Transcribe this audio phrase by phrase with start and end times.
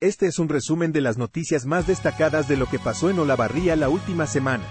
[0.00, 3.74] Este es un resumen de las noticias más destacadas de lo que pasó en Olavarría
[3.74, 4.62] la última semana.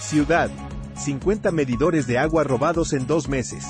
[0.00, 0.50] Ciudad.
[0.96, 3.66] 50 medidores de agua robados en dos meses.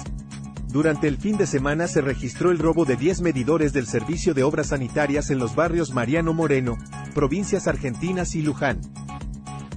[0.68, 4.44] Durante el fin de semana se registró el robo de 10 medidores del Servicio de
[4.44, 6.78] Obras Sanitarias en los barrios Mariano Moreno,
[7.12, 8.80] provincias argentinas y Luján.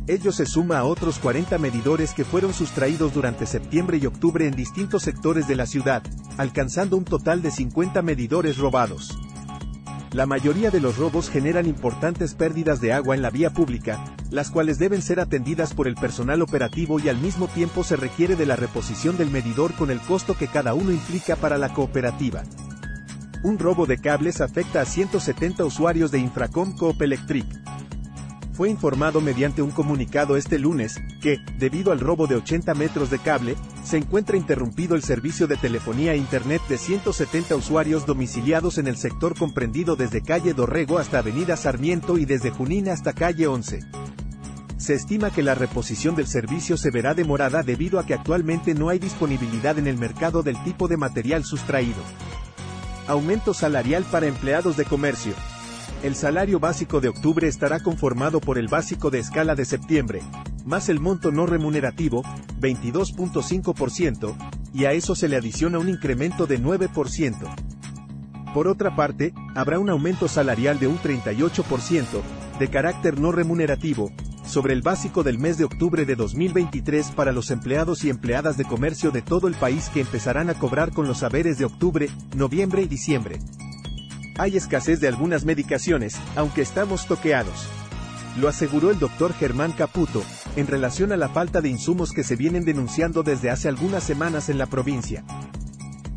[0.06, 4.56] Ello se suma a otros 40 medidores que fueron sustraídos durante septiembre y octubre en
[4.56, 6.04] distintos sectores de la ciudad,
[6.38, 9.18] alcanzando un total de 50 medidores robados.
[10.16, 14.02] La mayoría de los robos generan importantes pérdidas de agua en la vía pública,
[14.32, 18.38] las cuales deben ser atendidas por el personal operativo y al mismo tiempo se requiere
[18.38, 22.44] de la reposición del medidor con el costo que cada uno implica para la cooperativa.
[23.44, 27.46] Un robo de cables afecta a 170 usuarios de Infracom Coop Electric,
[28.56, 33.20] fue informado mediante un comunicado este lunes, que, debido al robo de 80 metros de
[33.20, 38.88] cable, se encuentra interrumpido el servicio de telefonía e Internet de 170 usuarios domiciliados en
[38.88, 43.82] el sector comprendido desde calle Dorrego hasta Avenida Sarmiento y desde Junín hasta calle 11.
[44.78, 48.90] Se estima que la reposición del servicio se verá demorada debido a que actualmente no
[48.90, 52.02] hay disponibilidad en el mercado del tipo de material sustraído.
[53.08, 55.34] Aumento salarial para empleados de comercio.
[56.06, 60.22] El salario básico de octubre estará conformado por el básico de escala de septiembre,
[60.64, 62.22] más el monto no remunerativo,
[62.62, 64.36] 22.5%,
[64.72, 68.54] y a eso se le adiciona un incremento de 9%.
[68.54, 72.22] Por otra parte, habrá un aumento salarial de un 38%,
[72.60, 74.12] de carácter no remunerativo,
[74.46, 78.66] sobre el básico del mes de octubre de 2023 para los empleados y empleadas de
[78.66, 82.84] comercio de todo el país que empezarán a cobrar con los saberes de octubre, noviembre
[82.84, 83.40] y diciembre.
[84.38, 87.68] Hay escasez de algunas medicaciones, aunque estamos toqueados.
[88.38, 90.24] Lo aseguró el doctor Germán Caputo,
[90.58, 94.50] en relación a la falta de insumos que se vienen denunciando desde hace algunas semanas
[94.50, 95.24] en la provincia.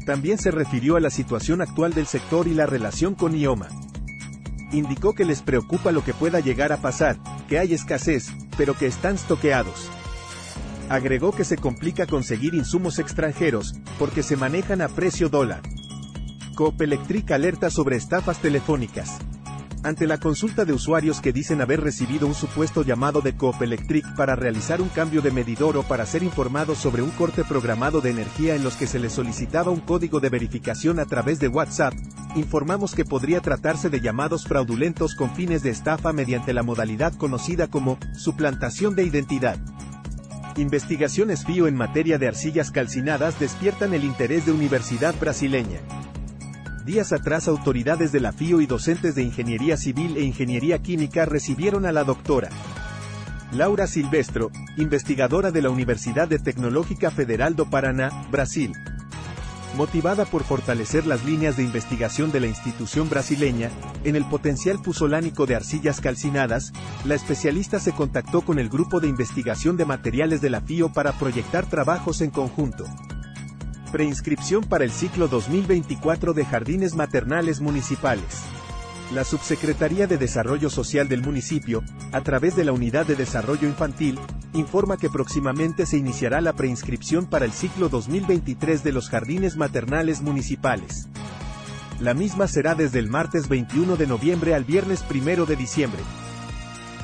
[0.04, 3.68] También se refirió a la situación actual del sector y la relación con IOMA.
[4.72, 8.86] Indicó que les preocupa lo que pueda llegar a pasar, que hay escasez, pero que
[8.86, 9.88] están toqueados.
[10.88, 15.62] Agregó que se complica conseguir insumos extranjeros, porque se manejan a precio dólar.
[16.58, 19.18] Coop Electric alerta sobre estafas telefónicas.
[19.84, 24.04] Ante la consulta de usuarios que dicen haber recibido un supuesto llamado de Coop Electric
[24.16, 28.10] para realizar un cambio de medidor o para ser informados sobre un corte programado de
[28.10, 31.94] energía en los que se les solicitaba un código de verificación a través de WhatsApp,
[32.34, 37.68] informamos que podría tratarse de llamados fraudulentos con fines de estafa mediante la modalidad conocida
[37.68, 39.60] como suplantación de identidad.
[40.56, 45.78] Investigaciones FIO en materia de arcillas calcinadas despiertan el interés de Universidad Brasileña.
[46.88, 51.84] Días atrás autoridades de la FIO y docentes de Ingeniería Civil e Ingeniería Química recibieron
[51.84, 52.48] a la doctora
[53.52, 58.72] Laura Silvestro, investigadora de la Universidad de Tecnológica Federal do Paraná, Brasil.
[59.76, 63.68] Motivada por fortalecer las líneas de investigación de la institución brasileña,
[64.04, 66.72] en el potencial pusolánico de arcillas calcinadas,
[67.04, 71.12] la especialista se contactó con el grupo de investigación de materiales de la FIO para
[71.12, 72.86] proyectar trabajos en conjunto.
[73.90, 78.42] Preinscripción para el ciclo 2024 de Jardines Maternales Municipales.
[79.14, 81.82] La Subsecretaría de Desarrollo Social del municipio,
[82.12, 84.18] a través de la Unidad de Desarrollo Infantil,
[84.52, 90.20] informa que próximamente se iniciará la preinscripción para el ciclo 2023 de los Jardines Maternales
[90.20, 91.08] Municipales.
[91.98, 96.02] La misma será desde el martes 21 de noviembre al viernes 1 de diciembre.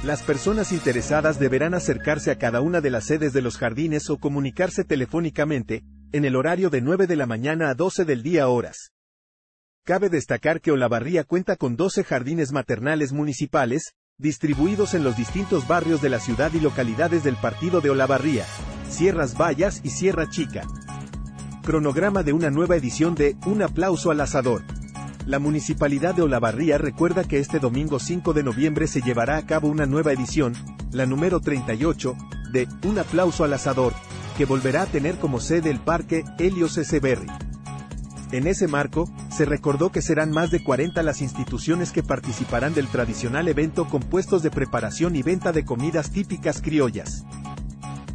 [0.04, 4.18] Las personas interesadas deberán acercarse a cada una de las sedes de los jardines o
[4.18, 5.82] comunicarse telefónicamente,
[6.14, 8.92] en el horario de 9 de la mañana a 12 del día horas.
[9.84, 16.00] Cabe destacar que Olavarría cuenta con 12 jardines maternales municipales, distribuidos en los distintos barrios
[16.00, 18.44] de la ciudad y localidades del partido de Olavarría,
[18.88, 20.62] Sierras Vallas y Sierra Chica.
[21.64, 24.62] Cronograma de una nueva edición de Un aplauso al asador.
[25.26, 29.66] La Municipalidad de Olavarría recuerda que este domingo 5 de noviembre se llevará a cabo
[29.66, 30.54] una nueva edición,
[30.92, 32.16] la número 38,
[32.52, 33.94] de Un aplauso al asador,
[34.36, 36.78] que volverá a tener como sede el Parque Helios.
[37.00, 37.26] Berry.
[38.32, 42.88] En ese marco, se recordó que serán más de 40 las instituciones que participarán del
[42.88, 47.24] tradicional evento con puestos de preparación y venta de comidas típicas criollas.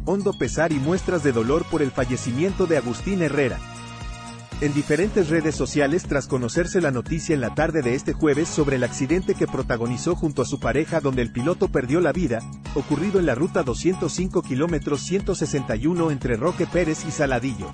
[0.04, 3.58] Hondo pesar y muestras de dolor por el fallecimiento de Agustín Herrera.
[4.60, 8.76] En diferentes redes sociales tras conocerse la noticia en la tarde de este jueves sobre
[8.76, 12.40] el accidente que protagonizó junto a su pareja donde el piloto perdió la vida,
[12.74, 17.70] ocurrido en la ruta 205 kilómetros 161 entre Roque Pérez y Saladillo.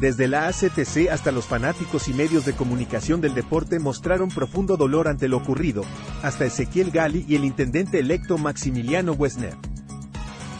[0.00, 5.08] Desde la ACTC hasta los fanáticos y medios de comunicación del deporte mostraron profundo dolor
[5.08, 5.82] ante lo ocurrido,
[6.22, 9.56] hasta Ezequiel Gali y el intendente electo Maximiliano Wessner.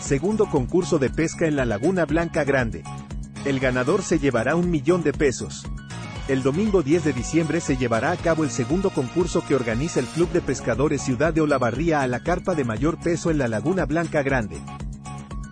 [0.01, 2.83] Segundo concurso de pesca en la Laguna Blanca Grande.
[3.45, 5.67] El ganador se llevará un millón de pesos.
[6.29, 10.07] El domingo 10 de diciembre se llevará a cabo el segundo concurso que organiza el
[10.07, 13.85] Club de Pescadores Ciudad de Olavarría a la carpa de mayor peso en la Laguna
[13.85, 14.61] Blanca Grande.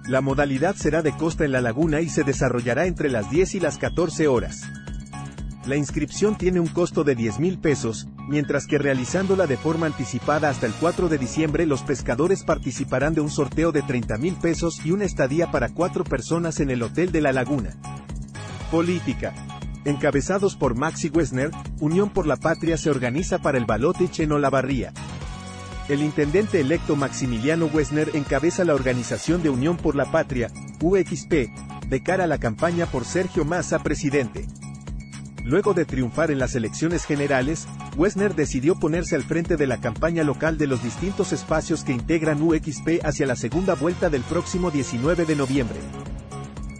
[0.06, 3.60] La modalidad será de costa en la laguna y se desarrollará entre las 10 y
[3.60, 4.62] las 14 horas.
[5.70, 10.48] La inscripción tiene un costo de 10 mil pesos, mientras que realizándola de forma anticipada
[10.48, 14.84] hasta el 4 de diciembre los pescadores participarán de un sorteo de 30 mil pesos
[14.84, 17.76] y una estadía para cuatro personas en el Hotel de la Laguna.
[18.72, 19.32] Política.
[19.84, 24.92] Encabezados por Maxi Wessner, Unión por la Patria se organiza para el Balotich en Olavarría.
[25.88, 30.50] El intendente electo Maximiliano Wessner encabeza la organización de Unión por la Patria,
[30.82, 31.48] UXP,
[31.88, 34.48] de cara a la campaña por Sergio Massa presidente.
[35.44, 37.66] Luego de triunfar en las elecciones generales,
[37.96, 42.42] Wessner decidió ponerse al frente de la campaña local de los distintos espacios que integran
[42.42, 45.78] UXP hacia la segunda vuelta del próximo 19 de noviembre.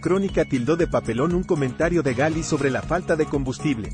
[0.01, 3.89] Crónica tildó de papelón un comentario de Gali sobre la falta de combustible.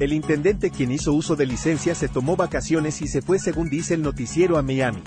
[0.00, 3.94] El intendente quien hizo uso de licencia se tomó vacaciones y se fue según dice
[3.94, 5.02] el noticiero a Miami.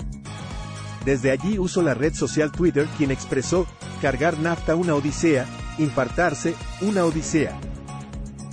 [1.04, 3.66] Desde allí usó la red social Twitter quien expresó,
[4.02, 5.46] cargar nafta una odisea,
[5.78, 7.58] infartarse, una odisea.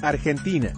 [0.04, 0.74] Argentina.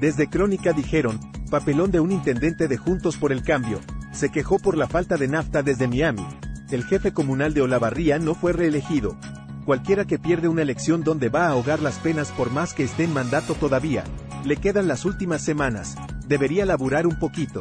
[0.00, 1.20] Desde Crónica dijeron,
[1.50, 3.80] papelón de un intendente de Juntos por el Cambio,
[4.12, 6.26] se quejó por la falta de nafta desde Miami.
[6.70, 9.16] El jefe comunal de Olavarría no fue reelegido,
[9.64, 13.04] Cualquiera que pierde una elección donde va a ahogar las penas por más que esté
[13.04, 14.02] en mandato todavía,
[14.44, 15.94] le quedan las últimas semanas,
[16.26, 17.60] debería laburar un poquito.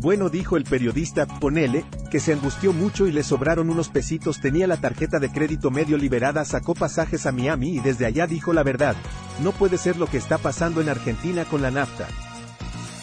[0.00, 4.66] Bueno dijo el periodista, ponele, que se angustió mucho y le sobraron unos pesitos, tenía
[4.66, 8.62] la tarjeta de crédito medio liberada, sacó pasajes a Miami y desde allá dijo la
[8.62, 8.96] verdad,
[9.40, 12.08] no puede ser lo que está pasando en Argentina con la nafta.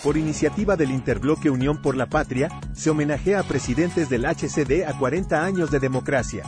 [0.04, 4.98] Por iniciativa del Interbloque Unión por la Patria, se homenajea a presidentes del HCD a
[4.98, 6.44] 40 años de democracia.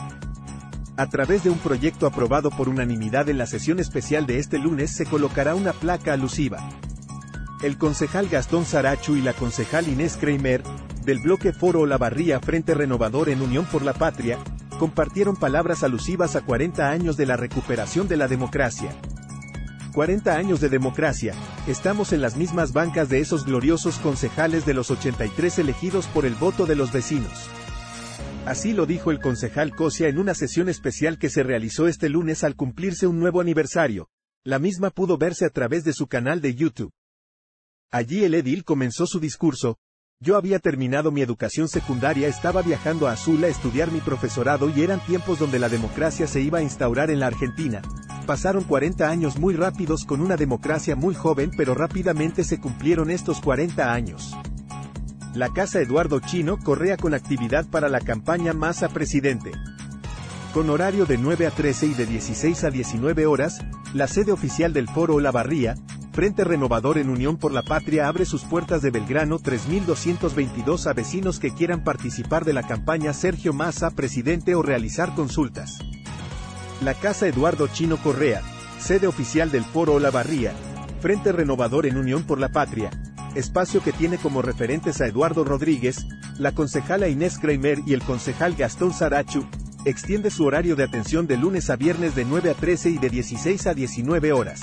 [0.96, 4.90] A través de un proyecto aprobado por unanimidad en la sesión especial de este lunes
[4.92, 6.68] se colocará una placa alusiva.
[7.62, 10.62] El concejal Gastón Sarachu y la concejal Inés Kramer,
[11.04, 14.38] del bloque Foro Olavarría Frente Renovador en Unión por la Patria,
[14.78, 18.90] compartieron palabras alusivas a 40 años de la recuperación de la democracia.
[19.98, 21.34] 40 años de democracia,
[21.66, 26.36] estamos en las mismas bancas de esos gloriosos concejales de los 83 elegidos por el
[26.36, 27.50] voto de los vecinos.
[28.46, 32.44] Así lo dijo el concejal Cosia en una sesión especial que se realizó este lunes
[32.44, 34.08] al cumplirse un nuevo aniversario.
[34.44, 36.92] La misma pudo verse a través de su canal de YouTube.
[37.90, 39.78] Allí el edil comenzó su discurso.
[40.20, 44.80] Yo había terminado mi educación secundaria, estaba viajando a Azul a estudiar mi profesorado y
[44.80, 47.82] eran tiempos donde la democracia se iba a instaurar en la Argentina.
[48.28, 53.40] Pasaron 40 años muy rápidos con una democracia muy joven pero rápidamente se cumplieron estos
[53.40, 54.36] 40 años.
[55.32, 59.52] La Casa Eduardo Chino correa con actividad para la campaña Masa Presidente.
[60.52, 63.64] Con horario de 9 a 13 y de 16 a 19 horas,
[63.94, 65.76] la sede oficial del Foro Olavarría,
[66.12, 71.38] Frente Renovador en Unión por la Patria abre sus puertas de Belgrano 3222 a vecinos
[71.38, 75.78] que quieran participar de la campaña Sergio Massa Presidente o realizar consultas.
[76.80, 78.40] La Casa Eduardo Chino Correa,
[78.78, 80.52] sede oficial del Foro Olavarría,
[81.00, 82.90] Frente Renovador en Unión por la Patria,
[83.34, 86.06] espacio que tiene como referentes a Eduardo Rodríguez,
[86.38, 89.44] la concejala Inés Kramer y el concejal Gastón Sarachu,
[89.84, 93.10] extiende su horario de atención de lunes a viernes de 9 a 13 y de
[93.10, 94.60] 16 a 19 horas.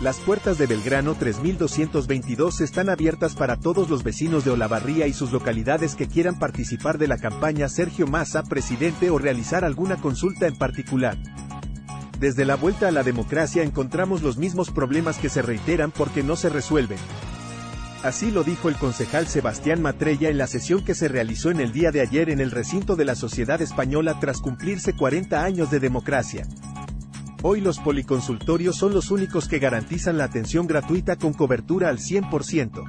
[0.00, 5.32] Las puertas de Belgrano 3222 están abiertas para todos los vecinos de Olavarría y sus
[5.32, 10.56] localidades que quieran participar de la campaña Sergio Massa presidente o realizar alguna consulta en
[10.56, 11.18] particular.
[12.20, 16.36] Desde la vuelta a la democracia encontramos los mismos problemas que se reiteran porque no
[16.36, 16.98] se resuelven.
[18.04, 21.72] Así lo dijo el concejal Sebastián Matrella en la sesión que se realizó en el
[21.72, 25.80] día de ayer en el recinto de la Sociedad Española tras cumplirse 40 años de
[25.80, 26.46] democracia.
[27.42, 32.82] Hoy los policonsultorios son los únicos que garantizan la atención gratuita con cobertura al 100%.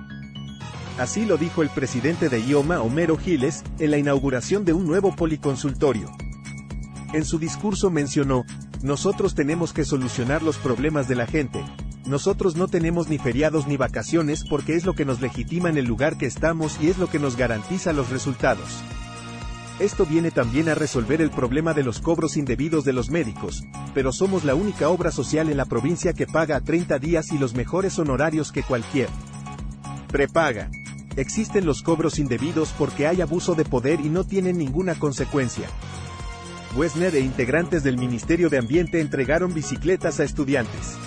[0.98, 5.16] Así lo dijo el presidente de IOMA, Homero Giles, en la inauguración de un nuevo
[5.16, 6.10] policonsultorio.
[7.14, 8.44] En su discurso mencionó,
[8.82, 11.64] nosotros tenemos que solucionar los problemas de la gente,
[12.06, 15.86] nosotros no tenemos ni feriados ni vacaciones porque es lo que nos legitima en el
[15.86, 18.82] lugar que estamos y es lo que nos garantiza los resultados.
[19.80, 24.12] Esto viene también a resolver el problema de los cobros indebidos de los médicos, pero
[24.12, 27.56] somos la única obra social en la provincia que paga a 30 días y los
[27.56, 29.08] mejores honorarios que cualquier
[30.12, 30.70] prepaga.
[31.16, 35.70] Existen los cobros indebidos porque hay abuso de poder y no tienen ninguna consecuencia.
[36.76, 40.98] Wesner e integrantes del Ministerio de Ambiente entregaron bicicletas a estudiantes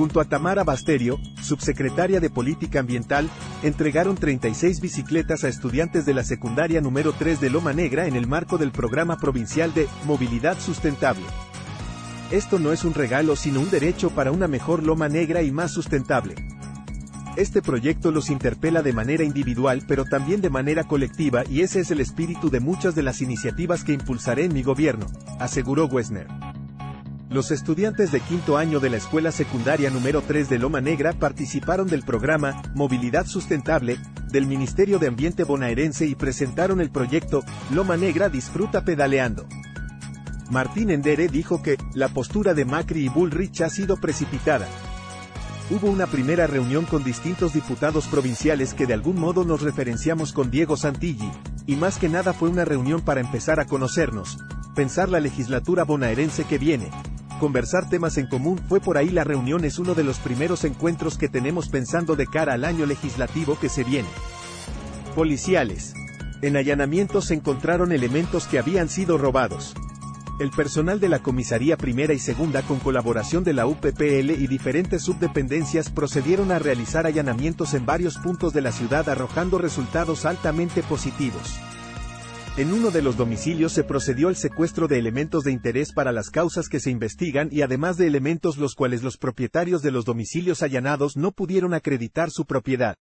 [0.00, 3.28] junto a Tamara Basterio, subsecretaria de Política Ambiental,
[3.62, 8.26] entregaron 36 bicicletas a estudiantes de la secundaria número 3 de Loma Negra en el
[8.26, 11.26] marco del programa provincial de Movilidad Sustentable.
[12.30, 15.70] Esto no es un regalo sino un derecho para una mejor loma negra y más
[15.72, 16.34] sustentable.
[17.36, 21.90] Este proyecto los interpela de manera individual pero también de manera colectiva y ese es
[21.90, 26.26] el espíritu de muchas de las iniciativas que impulsaré en mi gobierno, aseguró Wessner.
[27.30, 31.86] Los estudiantes de quinto año de la escuela secundaria número 3 de Loma Negra participaron
[31.86, 34.00] del programa Movilidad Sustentable
[34.32, 39.46] del Ministerio de Ambiente bonaerense y presentaron el proyecto Loma Negra Disfruta Pedaleando.
[40.50, 44.66] Martín Endere dijo que la postura de Macri y Bullrich ha sido precipitada.
[45.70, 50.50] Hubo una primera reunión con distintos diputados provinciales que de algún modo nos referenciamos con
[50.50, 51.30] Diego Santilli,
[51.64, 54.38] y más que nada fue una reunión para empezar a conocernos,
[54.74, 56.90] pensar la legislatura bonaerense que viene,
[57.40, 61.16] Conversar temas en común fue por ahí la reunión es uno de los primeros encuentros
[61.16, 64.10] que tenemos pensando de cara al año legislativo que se viene.
[65.14, 65.94] Policiales.
[66.42, 69.74] En allanamientos se encontraron elementos que habían sido robados.
[70.38, 75.02] El personal de la comisaría primera y segunda con colaboración de la UPPL y diferentes
[75.02, 81.58] subdependencias procedieron a realizar allanamientos en varios puntos de la ciudad arrojando resultados altamente positivos.
[82.60, 86.28] En uno de los domicilios se procedió al secuestro de elementos de interés para las
[86.28, 90.62] causas que se investigan y además de elementos los cuales los propietarios de los domicilios
[90.62, 92.96] allanados no pudieron acreditar su propiedad.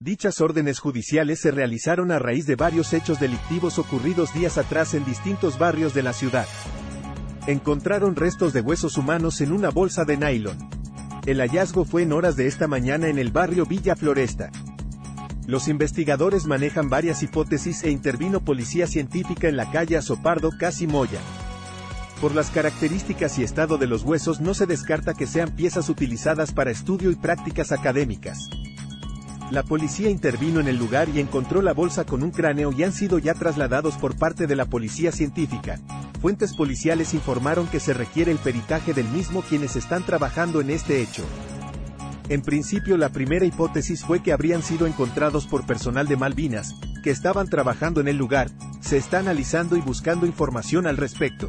[0.00, 5.04] Dichas órdenes judiciales se realizaron a raíz de varios hechos delictivos ocurridos días atrás en
[5.04, 6.48] distintos barrios de la ciudad.
[7.46, 10.58] Encontraron restos de huesos humanos en una bolsa de nylon.
[11.24, 14.50] El hallazgo fue en horas de esta mañana en el barrio Villa Floresta.
[15.46, 21.20] Los investigadores manejan varias hipótesis e intervino policía científica en la calle Azopardo Casi Moya.
[22.20, 26.52] Por las características y estado de los huesos no se descarta que sean piezas utilizadas
[26.52, 28.48] para estudio y prácticas académicas.
[29.52, 32.92] La policía intervino en el lugar y encontró la bolsa con un cráneo y han
[32.92, 35.78] sido ya trasladados por parte de la policía científica.
[36.20, 41.00] Fuentes policiales informaron que se requiere el peritaje del mismo quienes están trabajando en este
[41.00, 41.22] hecho.
[42.28, 47.10] En principio la primera hipótesis fue que habrían sido encontrados por personal de Malvinas, que
[47.10, 51.48] estaban trabajando en el lugar, se está analizando y buscando información al respecto.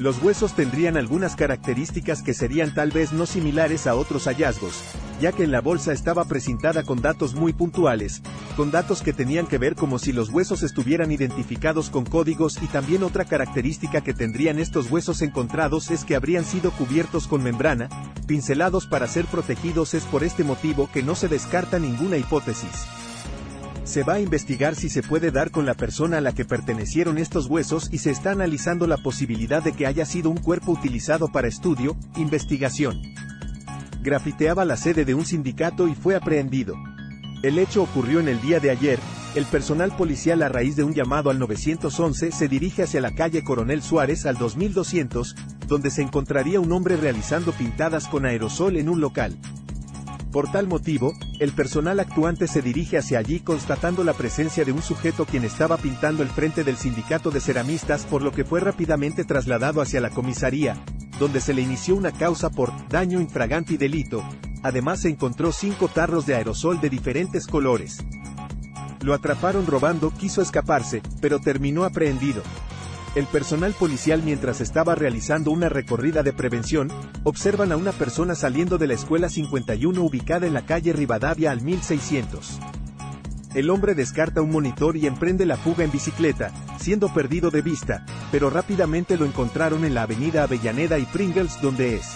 [0.00, 4.72] Los huesos tendrían algunas características que serían tal vez no similares a otros hallazgos,
[5.20, 8.22] ya que en la bolsa estaba presentada con datos muy puntuales,
[8.56, 12.66] con datos que tenían que ver como si los huesos estuvieran identificados con códigos y
[12.68, 17.90] también otra característica que tendrían estos huesos encontrados es que habrían sido cubiertos con membrana,
[18.26, 22.86] pincelados para ser protegidos es por este motivo que no se descarta ninguna hipótesis.
[23.90, 27.18] Se va a investigar si se puede dar con la persona a la que pertenecieron
[27.18, 31.26] estos huesos y se está analizando la posibilidad de que haya sido un cuerpo utilizado
[31.26, 33.02] para estudio, investigación
[34.02, 36.74] grafiteaba la sede de un sindicato y fue aprehendido.
[37.42, 38.98] El hecho ocurrió en el día de ayer,
[39.34, 43.42] el personal policial a raíz de un llamado al 911 se dirige hacia la calle
[43.42, 45.34] Coronel Suárez al 2200,
[45.66, 49.36] donde se encontraría un hombre realizando pintadas con aerosol en un local.
[50.32, 54.82] Por tal motivo, el personal actuante se dirige hacia allí constatando la presencia de un
[54.82, 59.24] sujeto quien estaba pintando el frente del sindicato de ceramistas por lo que fue rápidamente
[59.24, 60.76] trasladado hacia la comisaría,
[61.18, 64.22] donde se le inició una causa por daño infragante y delito,
[64.62, 68.04] además se encontró cinco tarros de aerosol de diferentes colores.
[69.00, 72.42] Lo atraparon robando, quiso escaparse, pero terminó aprehendido.
[73.16, 76.88] El personal policial mientras estaba realizando una recorrida de prevención,
[77.24, 81.60] observan a una persona saliendo de la escuela 51 ubicada en la calle Rivadavia al
[81.60, 82.60] 1600.
[83.52, 88.06] El hombre descarta un monitor y emprende la fuga en bicicleta, siendo perdido de vista,
[88.30, 92.06] pero rápidamente lo encontraron en la avenida Avellaneda y Pringles donde es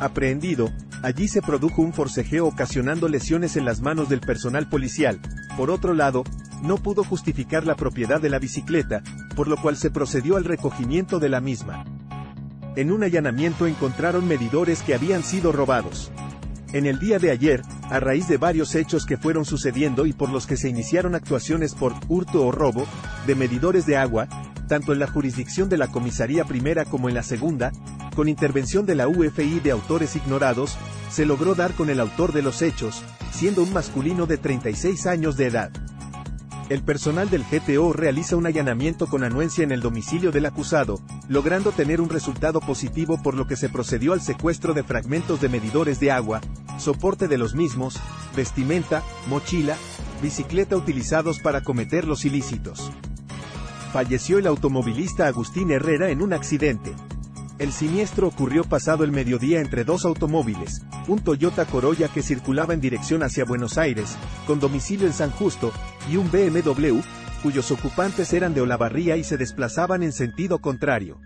[0.00, 0.72] aprehendido,
[1.02, 5.20] allí se produjo un forcejeo ocasionando lesiones en las manos del personal policial,
[5.58, 6.24] por otro lado,
[6.64, 9.02] no pudo justificar la propiedad de la bicicleta,
[9.36, 11.84] por lo cual se procedió al recogimiento de la misma.
[12.76, 16.10] En un allanamiento encontraron medidores que habían sido robados.
[16.72, 20.30] En el día de ayer, a raíz de varios hechos que fueron sucediendo y por
[20.30, 22.84] los que se iniciaron actuaciones por hurto o robo
[23.28, 24.26] de medidores de agua,
[24.66, 27.70] tanto en la jurisdicción de la Comisaría Primera como en la Segunda,
[28.16, 30.76] con intervención de la UFI de autores ignorados,
[31.10, 35.36] se logró dar con el autor de los hechos, siendo un masculino de 36 años
[35.36, 35.70] de edad.
[36.70, 41.72] El personal del GTO realiza un allanamiento con anuencia en el domicilio del acusado, logrando
[41.72, 46.00] tener un resultado positivo por lo que se procedió al secuestro de fragmentos de medidores
[46.00, 46.40] de agua,
[46.78, 48.00] soporte de los mismos,
[48.34, 49.76] vestimenta, mochila,
[50.22, 52.90] bicicleta utilizados para cometer los ilícitos.
[53.92, 56.94] Falleció el automovilista Agustín Herrera en un accidente.
[57.56, 62.80] El siniestro ocurrió pasado el mediodía entre dos automóviles, un Toyota Corolla que circulaba en
[62.80, 64.16] dirección hacia Buenos Aires,
[64.48, 65.72] con domicilio en San Justo,
[66.10, 66.98] y un BMW,
[67.44, 71.20] cuyos ocupantes eran de Olavarría y se desplazaban en sentido contrario.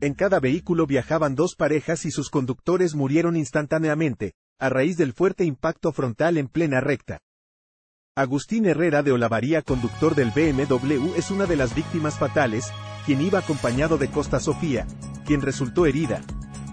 [0.00, 5.44] En cada vehículo viajaban dos parejas y sus conductores murieron instantáneamente, a raíz del fuerte
[5.44, 7.20] impacto frontal en plena recta.
[8.18, 12.72] Agustín Herrera de Olavaría, conductor del BMW, es una de las víctimas fatales,
[13.06, 14.88] quien iba acompañado de Costa Sofía,
[15.24, 16.22] quien resultó herida.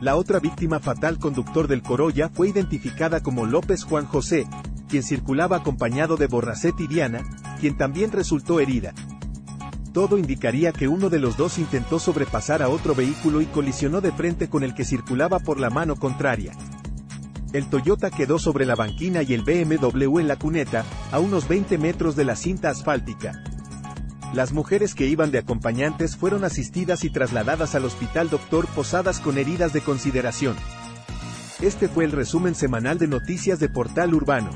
[0.01, 4.47] La otra víctima fatal conductor del Corolla fue identificada como López Juan José,
[4.89, 7.21] quien circulaba acompañado de Borracet y Diana,
[7.59, 8.95] quien también resultó herida.
[9.93, 14.11] Todo indicaría que uno de los dos intentó sobrepasar a otro vehículo y colisionó de
[14.11, 16.53] frente con el que circulaba por la mano contraria.
[17.55, 21.77] El Toyota quedó sobre la banquina y el BMW en la cuneta, a unos 20
[21.77, 23.41] metros de la cinta asfáltica.
[24.33, 29.37] Las mujeres que iban de acompañantes fueron asistidas y trasladadas al hospital Doctor Posadas con
[29.37, 30.57] heridas de consideración.
[31.61, 34.49] Este fue el resumen semanal de noticias de Portal Urbano.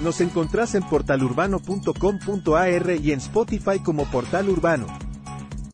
[0.00, 4.86] Nos encontrás en portalurbano.com.ar y en Spotify como Portal Urbano.